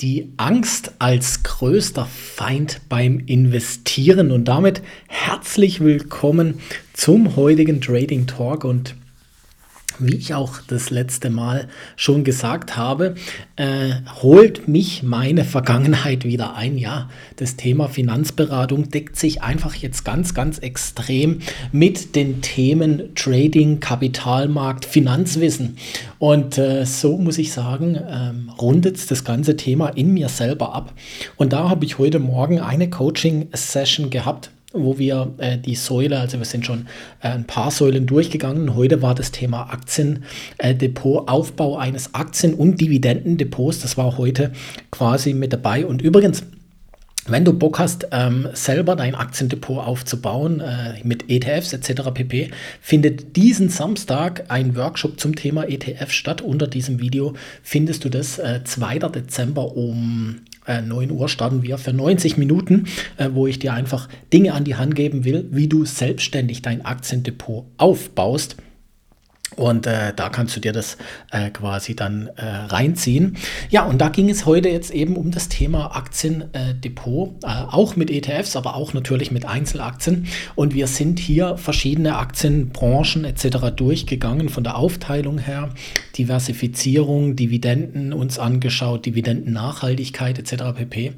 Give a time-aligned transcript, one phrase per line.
[0.00, 4.30] die Angst als größter Feind beim Investieren.
[4.30, 6.60] Und damit herzlich willkommen
[6.92, 8.64] zum heutigen Trading Talk.
[8.64, 8.96] Und
[10.06, 13.14] wie ich auch das letzte Mal schon gesagt habe,
[13.56, 16.78] äh, holt mich meine Vergangenheit wieder ein.
[16.78, 21.40] Ja, das Thema Finanzberatung deckt sich einfach jetzt ganz, ganz extrem
[21.72, 25.76] mit den Themen Trading, Kapitalmarkt, Finanzwissen.
[26.18, 30.92] Und äh, so muss ich sagen, ähm, rundet das ganze Thema in mir selber ab.
[31.36, 36.38] Und da habe ich heute Morgen eine Coaching-Session gehabt wo wir äh, die Säule, also
[36.38, 36.86] wir sind schon
[37.20, 38.74] äh, ein paar Säulen durchgegangen.
[38.74, 43.80] Heute war das Thema Aktiendepot, Aufbau eines Aktien- und Dividendendepots.
[43.80, 44.52] Das war heute
[44.90, 45.86] quasi mit dabei.
[45.86, 46.44] Und übrigens,
[47.26, 52.10] wenn du Bock hast, ähm, selber dein Aktiendepot aufzubauen äh, mit ETFs etc.
[52.12, 52.50] pp,
[52.80, 56.42] findet diesen Samstag ein Workshop zum Thema ETF statt.
[56.42, 58.98] Unter diesem Video findest du das äh, 2.
[58.98, 64.08] Dezember um äh, 9 Uhr starten wir für 90 Minuten, äh, wo ich dir einfach
[64.32, 68.56] Dinge an die Hand geben will, wie du selbstständig dein Aktiendepot aufbaust.
[69.56, 70.96] Und äh, da kannst du dir das
[71.30, 73.36] äh, quasi dann äh, reinziehen.
[73.70, 78.10] Ja, und da ging es heute jetzt eben um das Thema Aktiendepot, äh, auch mit
[78.10, 80.26] ETFs, aber auch natürlich mit Einzelaktien.
[80.54, 83.70] Und wir sind hier verschiedene Aktienbranchen etc.
[83.76, 85.70] durchgegangen, von der Aufteilung her,
[86.18, 90.76] Diversifizierung, Dividenden uns angeschaut, Dividendennachhaltigkeit etc.
[90.76, 91.12] pp.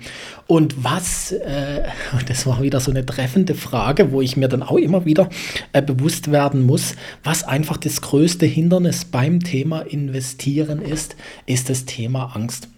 [0.46, 1.82] Und was, äh,
[2.26, 5.28] das war wieder so eine treffende Frage, wo ich mir dann auch immer wieder
[5.72, 11.84] äh, bewusst werden muss, was einfach das größte Hindernis beim Thema Investieren ist, ist das
[11.84, 12.68] Thema Angst.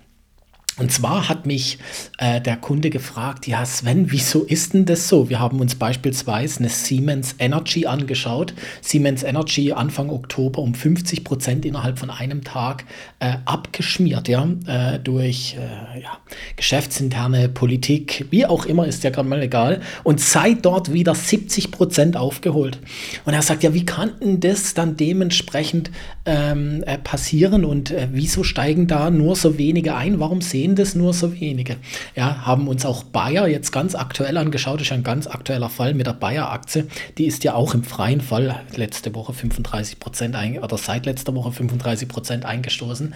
[0.78, 1.78] Und zwar hat mich
[2.18, 5.30] äh, der Kunde gefragt, ja Sven, wieso ist denn das so?
[5.30, 8.52] Wir haben uns beispielsweise eine Siemens Energy angeschaut.
[8.82, 12.84] Siemens Energy Anfang Oktober um 50 Prozent innerhalb von einem Tag
[13.20, 16.18] äh, abgeschmiert, ja, äh, durch äh, ja,
[16.56, 19.80] geschäftsinterne Politik, wie auch immer, ist ja gerade mal egal.
[20.04, 22.78] Und seit dort wieder 70 Prozent aufgeholt.
[23.24, 25.90] Und er sagt, ja, wie kann denn das dann dementsprechend
[26.26, 30.20] ähm, äh, passieren und äh, wieso steigen da nur so wenige ein?
[30.20, 31.76] Warum sehen sehen das nur so wenige.
[32.16, 36.08] Ja, haben uns auch Bayer jetzt ganz aktuell angeschaut, ist ein ganz aktueller Fall mit
[36.08, 36.88] der Bayer-Aktie.
[37.18, 41.52] Die ist ja auch im freien Fall letzte Woche 35 Prozent oder seit letzter Woche
[41.52, 43.14] 35 Prozent eingestoßen.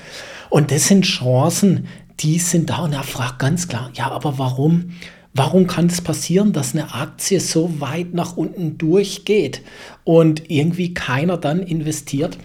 [0.48, 1.88] Und das sind Chancen,
[2.20, 2.78] die sind da.
[2.84, 4.92] Und er fragt ganz klar, ja, aber warum?
[5.34, 9.62] Warum kann es passieren, dass eine Aktie so weit nach unten durchgeht
[10.04, 12.38] und irgendwie keiner dann investiert?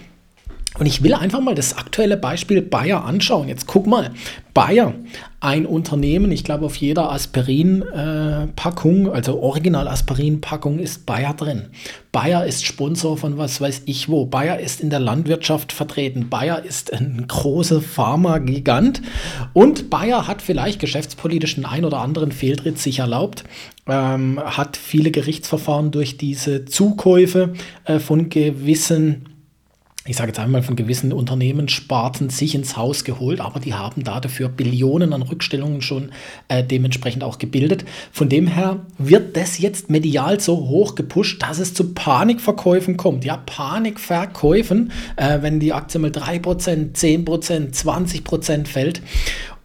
[0.78, 3.48] Und ich will einfach mal das aktuelle Beispiel Bayer anschauen.
[3.48, 4.10] Jetzt guck mal,
[4.52, 4.94] Bayer,
[5.40, 11.66] ein Unternehmen, ich glaube auf jeder Aspirin-Packung, äh, also Original-Aspirin-Packung ist Bayer drin.
[12.12, 14.26] Bayer ist Sponsor von was weiß ich wo.
[14.26, 16.28] Bayer ist in der Landwirtschaft vertreten.
[16.30, 19.02] Bayer ist ein großer Pharma-Gigant.
[19.52, 23.44] Und Bayer hat vielleicht geschäftspolitischen ein oder anderen Fehltritt sich erlaubt,
[23.86, 27.52] ähm, hat viele Gerichtsverfahren durch diese Zukäufe
[27.84, 29.35] äh, von gewissen
[30.06, 34.20] ich sage jetzt einmal von gewissen Unternehmenssparten sich ins Haus geholt, aber die haben da
[34.20, 36.10] dafür Billionen an Rückstellungen schon
[36.48, 37.84] äh, dementsprechend auch gebildet.
[38.12, 43.24] Von dem her wird das jetzt medial so hoch gepusht, dass es zu Panikverkäufen kommt.
[43.24, 49.02] Ja, Panikverkäufen, äh, wenn die Aktie mal 3%, 10%, 20% fällt.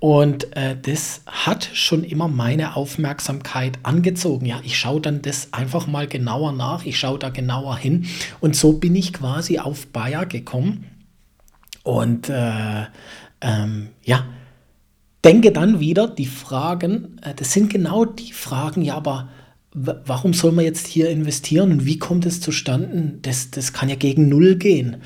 [0.01, 4.47] Und äh, das hat schon immer meine Aufmerksamkeit angezogen.
[4.47, 8.07] Ja, ich schaue dann das einfach mal genauer nach, ich schaue da genauer hin.
[8.39, 10.85] Und so bin ich quasi auf Bayer gekommen.
[11.83, 12.85] Und äh,
[13.41, 14.25] ähm, ja,
[15.23, 19.29] denke dann wieder die Fragen, äh, das sind genau die Fragen, ja, aber
[19.75, 23.19] warum soll man jetzt hier investieren und wie kommt es zustande?
[23.21, 24.97] Das, das kann ja gegen Null gehen.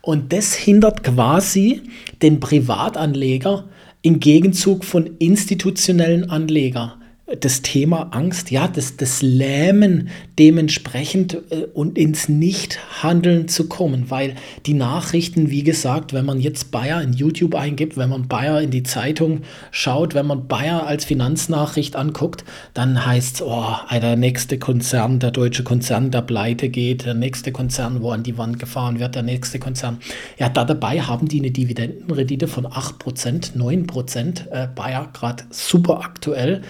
[0.00, 1.82] Und das hindert quasi
[2.22, 3.64] den Privatanleger,
[4.04, 6.92] im Gegenzug von institutionellen Anlegern
[7.26, 14.34] das Thema Angst, ja, das, das Lähmen dementsprechend äh, und ins Nichthandeln zu kommen, weil
[14.66, 18.70] die Nachrichten, wie gesagt, wenn man jetzt Bayer in YouTube eingibt, wenn man Bayer in
[18.70, 19.40] die Zeitung
[19.70, 22.44] schaut, wenn man Bayer als Finanznachricht anguckt,
[22.74, 27.52] dann heißt es, oh, der nächste Konzern, der deutsche Konzern, der pleite geht, der nächste
[27.52, 29.98] Konzern, wo an die Wand gefahren wird, der nächste Konzern.
[30.38, 36.60] Ja, da dabei haben die eine Dividendenrendite von 8%, 9%, äh, Bayer gerade super aktuell.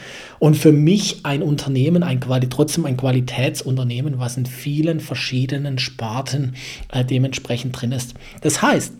[0.44, 6.54] Und für mich ein Unternehmen, ein Quali trotzdem ein Qualitätsunternehmen, was in vielen verschiedenen Sparten
[6.92, 8.12] äh, dementsprechend drin ist.
[8.42, 8.92] Das heißt,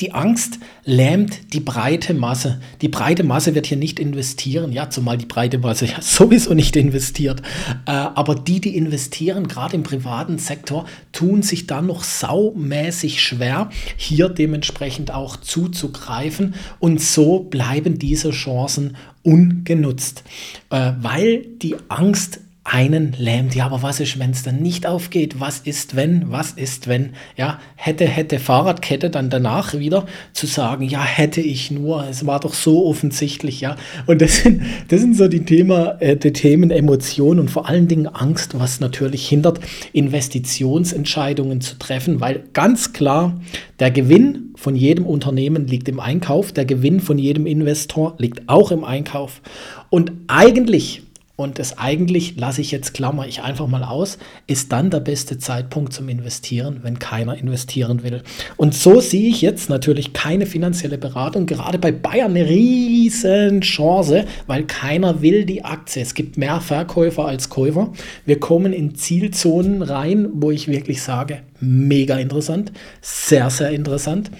[0.00, 2.60] die Angst lähmt die breite Masse.
[2.82, 6.76] Die breite Masse wird hier nicht investieren, ja, zumal die breite Masse ja sowieso nicht
[6.76, 7.40] investiert.
[7.86, 13.70] Äh, aber die, die investieren, gerade im privaten Sektor, tun sich dann noch saumäßig schwer,
[13.96, 16.54] hier dementsprechend auch zuzugreifen.
[16.78, 20.22] Und so bleiben diese Chancen ungenutzt,
[20.70, 23.54] äh, weil die Angst einen lähmt.
[23.54, 25.40] Ja, aber was ist, wenn es dann nicht aufgeht?
[25.40, 26.30] Was ist, wenn?
[26.30, 27.14] Was ist, wenn?
[27.36, 32.40] Ja, hätte, hätte Fahrradkette dann danach wieder zu sagen, ja, hätte ich nur, es war
[32.40, 33.76] doch so offensichtlich, ja.
[34.06, 37.88] Und das sind, das sind so die, Thema, äh, die Themen Emotionen und vor allen
[37.88, 39.60] Dingen Angst, was natürlich hindert,
[39.92, 43.40] Investitionsentscheidungen zu treffen, weil ganz klar,
[43.78, 48.72] der Gewinn von jedem Unternehmen liegt im Einkauf, der Gewinn von jedem Investor liegt auch
[48.72, 49.40] im Einkauf.
[49.88, 51.02] Und eigentlich
[51.40, 54.18] und das eigentlich lasse ich jetzt, klammer ich einfach mal aus,
[54.48, 58.24] ist dann der beste Zeitpunkt zum Investieren, wenn keiner investieren will.
[58.56, 64.24] Und so sehe ich jetzt natürlich keine finanzielle Beratung, gerade bei Bayern eine riesen Chance,
[64.48, 66.02] weil keiner will die Aktie.
[66.02, 67.92] Es gibt mehr Verkäufer als Käufer.
[68.26, 74.32] Wir kommen in Zielzonen rein, wo ich wirklich sage, mega interessant, sehr, sehr interessant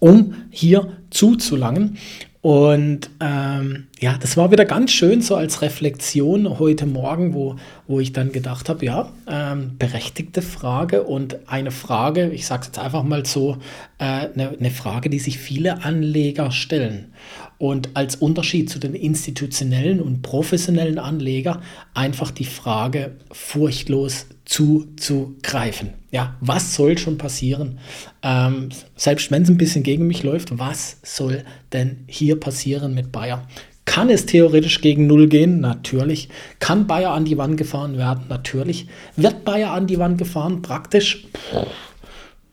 [0.00, 1.98] um hier zuzulangen.
[2.42, 7.56] Und ähm, ja, das war wieder ganz schön so als Reflexion heute Morgen, wo,
[7.86, 12.66] wo ich dann gedacht habe, ja, ähm, berechtigte Frage und eine Frage, ich sage es
[12.68, 13.58] jetzt einfach mal so,
[13.98, 17.12] äh, eine, eine Frage, die sich viele Anleger stellen.
[17.60, 21.60] Und als Unterschied zu den institutionellen und professionellen Anleger
[21.92, 25.90] einfach die Frage furchtlos zuzugreifen.
[26.10, 27.78] Ja, was soll schon passieren?
[28.22, 33.12] Ähm, selbst wenn es ein bisschen gegen mich läuft, was soll denn hier passieren mit
[33.12, 33.46] Bayer?
[33.84, 35.60] Kann es theoretisch gegen Null gehen?
[35.60, 36.30] Natürlich.
[36.60, 38.24] Kann Bayer an die Wand gefahren werden?
[38.30, 38.86] Natürlich.
[39.16, 40.62] Wird Bayer an die Wand gefahren?
[40.62, 41.26] Praktisch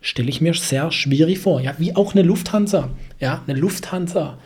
[0.01, 1.61] stelle ich mir sehr schwierig vor.
[1.61, 2.89] Ja, wie auch eine Lufthansa.
[3.21, 4.37] Ja, eine Lufthansa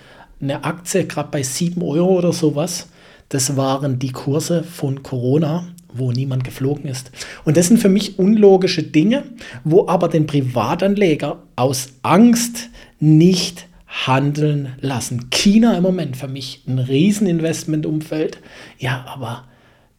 [0.41, 2.87] eine Aktie gerade bei 7 Euro oder sowas.
[3.29, 7.11] Das waren die Kurse von Corona, wo niemand geflogen ist.
[7.45, 9.23] Und das sind für mich unlogische Dinge,
[9.63, 15.29] wo aber den Privatanleger aus Angst nicht handeln lassen.
[15.29, 18.39] China im Moment für mich ein Rieseninvestmentumfeld.
[18.77, 19.45] Ja, aber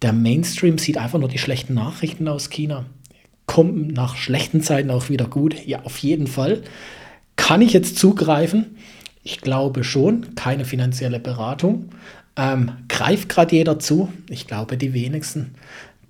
[0.01, 2.87] der Mainstream sieht einfach nur die schlechten Nachrichten aus China.
[3.47, 5.67] Kommt nach schlechten Zeiten auch wieder gut.
[5.67, 6.63] Ja, auf jeden Fall.
[7.37, 8.77] Kann ich jetzt zugreifen?
[9.23, 11.91] Ich glaube schon, keine finanzielle Beratung.
[12.37, 14.13] Ähm, greift gerade jeder zu?
[14.29, 15.55] Ich glaube, die wenigsten.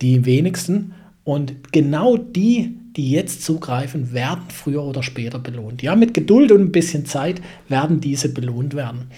[0.01, 0.95] Die wenigsten.
[1.25, 5.83] Und genau die, die jetzt zugreifen, werden früher oder später belohnt.
[5.83, 9.11] Ja, mit Geduld und ein bisschen Zeit werden diese belohnt werden.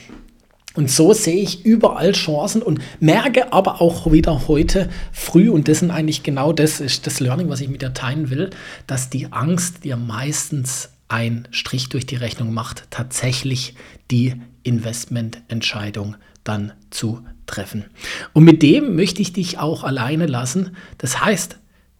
[0.74, 5.78] Und so sehe ich überall Chancen und merke aber auch wieder heute früh, und das
[5.78, 8.50] sind eigentlich genau das, ist das Learning, was ich mit dir teilen will,
[8.88, 13.74] dass die Angst dir meistens ein Strich durch die Rechnung macht, tatsächlich
[14.10, 17.84] die Investmententscheidung dann zu treffen.
[18.32, 20.76] Und mit dem möchte ich dich auch alleine lassen.
[20.98, 21.58] Das heißt,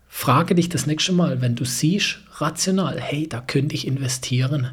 [0.09, 4.71] frage dich das nächste Mal, wenn du siehst, rational, hey, da könnte ich investieren.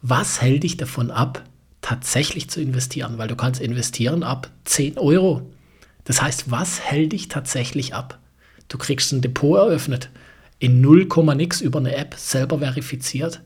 [0.00, 1.44] Was hält dich davon ab,
[1.80, 3.18] tatsächlich zu investieren?
[3.18, 5.50] Weil du kannst investieren ab 10 Euro.
[6.04, 8.18] Das heißt, was hält dich tatsächlich ab?
[8.68, 10.10] Du kriegst ein Depot eröffnet,
[10.58, 13.40] in 0, nix über eine App selber verifiziert.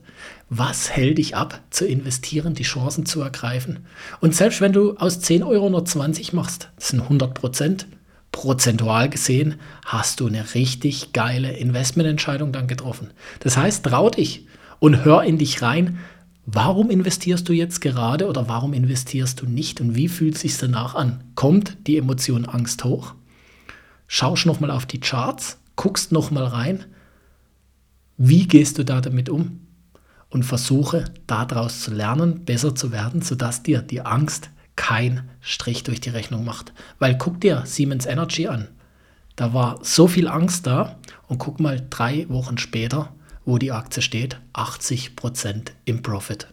[0.49, 3.85] Was hält dich ab, zu investieren, die Chancen zu ergreifen?
[4.21, 7.87] Und selbst wenn du aus 10 Euro nur 20 machst, das sind 100 Prozent,
[8.31, 9.55] prozentual gesehen
[9.85, 13.11] hast du eine richtig geile Investmententscheidung dann getroffen.
[13.39, 14.45] Das heißt, trau dich
[14.79, 15.97] und hör in dich rein,
[16.45, 20.57] warum investierst du jetzt gerade oder warum investierst du nicht und wie fühlt es sich
[20.57, 21.23] danach an?
[21.35, 23.15] Kommt die Emotion Angst hoch?
[24.07, 26.85] Schaust nochmal auf die Charts, guckst nochmal rein.
[28.17, 29.66] Wie gehst du da damit um?
[30.29, 36.01] Und versuche daraus zu lernen, besser zu werden, sodass dir die Angst kein Strich durch
[36.01, 36.73] die Rechnung macht.
[36.99, 38.67] Weil guck dir Siemens Energy an.
[39.35, 43.13] Da war so viel Angst da und guck mal drei Wochen später,
[43.45, 46.47] wo die Aktie steht, 80% im Profit.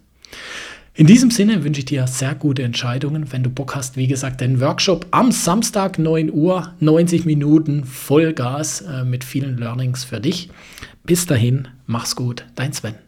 [0.96, 3.32] In diesem Sinne wünsche ich dir sehr gute Entscheidungen.
[3.32, 8.82] Wenn du Bock hast, wie gesagt, den Workshop am Samstag 9 Uhr, 90 Minuten Vollgas
[8.82, 10.50] äh, mit vielen Learnings für dich.
[11.02, 13.03] Bis dahin, mach's gut, dein Sven.